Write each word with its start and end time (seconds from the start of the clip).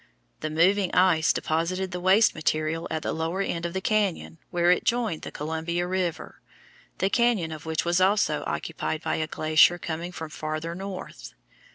The 0.39 0.49
moving 0.49 0.91
ice 0.95 1.31
deposited 1.31 1.91
the 1.91 1.99
waste 1.99 2.33
material 2.33 2.87
at 2.89 3.03
the 3.03 3.13
lower 3.13 3.39
end 3.41 3.67
of 3.67 3.73
the 3.73 3.83
cañon, 3.83 4.37
where 4.49 4.71
it 4.71 4.83
joined 4.83 5.21
the 5.21 5.31
Columbia 5.31 5.85
River, 5.85 6.41
the 6.97 7.07
cañon 7.11 7.53
of 7.53 7.67
which 7.67 7.85
was 7.85 8.01
also 8.01 8.43
occupied 8.47 9.03
by 9.03 9.17
a 9.17 9.27
glacier 9.27 9.77
coming 9.77 10.11
from 10.11 10.31
farther 10.31 10.73
north. 10.73 11.35